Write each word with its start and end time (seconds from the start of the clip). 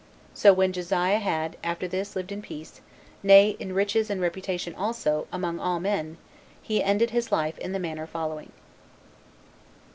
So 0.33 0.51
when 0.51 0.73
Josiah 0.73 1.19
had 1.19 1.57
after 1.63 1.87
this 1.87 2.15
lived 2.15 2.31
in 2.31 2.41
peace, 2.41 2.81
nay, 3.21 3.55
in 3.59 3.71
riches 3.75 4.09
and 4.09 4.19
reputation 4.19 4.73
also, 4.73 5.27
among 5.31 5.59
all 5.59 5.79
men, 5.79 6.17
he 6.59 6.81
ended 6.81 7.11
his 7.11 7.31
life 7.31 7.59
in 7.59 7.71
the 7.71 7.77
manner 7.77 8.07
following. 8.07 8.51